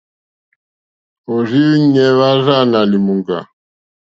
[1.33, 3.39] Òrzìɲɛ́ hwá rzâ nà lìmùŋɡà.